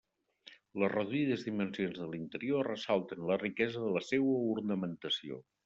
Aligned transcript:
Les 0.83 0.89
reduïdes 0.93 1.43
dimensions 1.49 1.99
de 1.99 2.07
l'interior 2.15 2.69
ressalten 2.71 3.29
la 3.33 3.39
riquesa 3.45 3.87
de 3.87 3.95
la 3.99 4.05
seua 4.11 4.43
ornamentació. 4.59 5.43